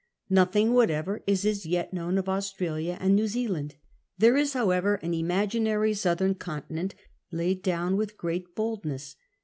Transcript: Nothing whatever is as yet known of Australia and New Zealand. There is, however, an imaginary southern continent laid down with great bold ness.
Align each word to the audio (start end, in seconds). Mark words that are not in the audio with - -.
Nothing 0.31 0.73
whatever 0.73 1.21
is 1.27 1.45
as 1.45 1.67
yet 1.67 1.93
known 1.93 2.17
of 2.17 2.27
Australia 2.27 2.97
and 2.99 3.15
New 3.15 3.27
Zealand. 3.27 3.75
There 4.17 4.35
is, 4.35 4.53
however, 4.53 4.95
an 4.95 5.13
imaginary 5.13 5.93
southern 5.93 6.33
continent 6.33 6.95
laid 7.31 7.61
down 7.61 7.97
with 7.97 8.17
great 8.17 8.55
bold 8.55 8.83
ness. 8.83 9.15